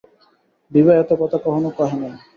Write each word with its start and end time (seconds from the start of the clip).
বিভা 0.71 0.93
এত 0.95 1.11
কথা 1.21 1.37
কখনো 1.45 1.69
কহে 1.77 1.97
নাই। 2.01 2.13